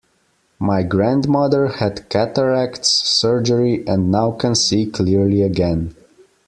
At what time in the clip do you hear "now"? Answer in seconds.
4.11-4.31